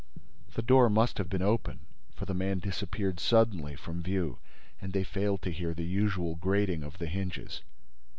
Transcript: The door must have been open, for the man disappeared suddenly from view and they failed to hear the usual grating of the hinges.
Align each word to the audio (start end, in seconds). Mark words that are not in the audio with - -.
The 0.55 0.63
door 0.63 0.89
must 0.89 1.19
have 1.19 1.29
been 1.29 1.43
open, 1.43 1.81
for 2.15 2.25
the 2.25 2.33
man 2.33 2.57
disappeared 2.57 3.19
suddenly 3.19 3.75
from 3.75 4.01
view 4.01 4.39
and 4.81 4.93
they 4.93 5.03
failed 5.03 5.43
to 5.43 5.51
hear 5.51 5.75
the 5.75 5.85
usual 5.85 6.33
grating 6.37 6.81
of 6.81 6.97
the 6.97 7.05
hinges. 7.05 7.61